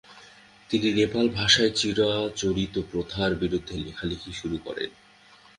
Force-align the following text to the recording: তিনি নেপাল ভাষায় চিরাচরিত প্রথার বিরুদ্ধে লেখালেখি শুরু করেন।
তিনি 0.69 0.87
নেপাল 0.93 1.25
ভাষায় 1.29 1.71
চিরাচরিত 1.75 2.75
প্রথার 2.91 3.31
বিরুদ্ধে 3.35 3.75
লেখালেখি 3.77 4.31
শুরু 4.33 4.57
করেন। 4.65 4.89